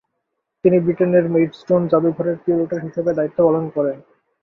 তিনি 0.65 0.77
বৃটেনের 0.79 1.25
মেইডস্টোন 1.29 1.81
জাদুঘরের 1.91 2.37
কিউরেটর 2.43 2.79
হিসেবে 2.85 3.11
দায়িত্ব 3.13 3.39
পালন 3.47 3.65
করেন। 3.75 3.97